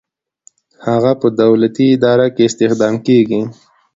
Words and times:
هغه 0.85 1.11
په 1.21 1.27
دولتي 1.41 1.85
اداره 1.95 2.27
کې 2.35 2.43
استخدام 2.49 2.95
کیږي. 3.07 3.41